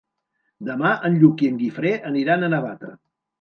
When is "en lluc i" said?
1.09-1.49